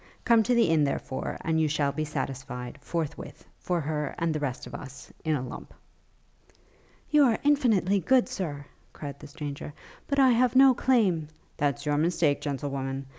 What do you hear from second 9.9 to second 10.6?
'but I have